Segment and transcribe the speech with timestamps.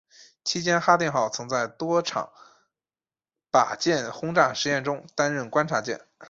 [0.43, 2.31] 期间哈定号曾在多场
[3.51, 6.07] 靶舰轰炸实验中担任观察舰。